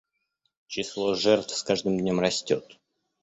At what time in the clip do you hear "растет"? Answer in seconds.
2.19-2.79